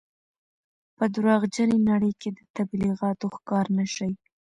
[0.97, 4.11] په درواغجنې نړۍ کې د تبلیغاتو ښکار نه شئ.